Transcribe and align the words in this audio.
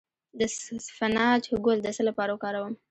د 0.37 0.41
اسفناج 0.79 1.43
ګل 1.65 1.79
د 1.83 1.87
څه 1.95 2.01
لپاره 2.09 2.31
وکاروم؟ 2.33 2.73